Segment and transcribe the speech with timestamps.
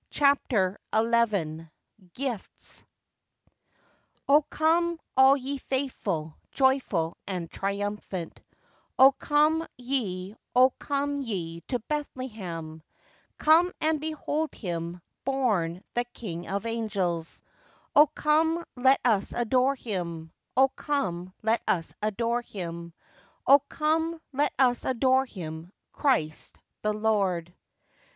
[0.09, 1.67] CHAPTER XI
[2.15, 2.83] Gifts
[4.27, 8.41] "Oh come, all ye faithful, joyful and triumphant;
[8.97, 12.81] Oh come ye, oh come ye to Bethlehem;
[13.37, 17.43] Come and behold Him born the King of angels;
[17.95, 22.91] Oh come, let us adore Him, Oh come, let us adore Him,
[23.45, 27.53] Oh come, let us adore Him, Christ the Lord."